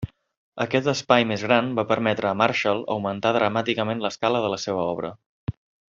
[0.63, 5.15] Aquest espai més gran va permetre a Marshall augmentar dramàticament l'escala de la seva obra.